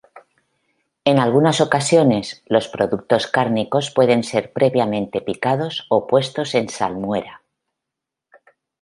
En 1.05 1.19
algunas 1.19 1.61
ocasiones, 1.61 2.41
los 2.47 2.67
productos 2.67 3.27
cárnicos 3.27 3.91
pueden 3.91 4.23
ser 4.23 4.51
previamente 4.51 5.21
picados 5.21 5.85
o 5.91 6.07
puestos 6.07 6.55
en 6.55 6.69
salmuera. 6.69 7.43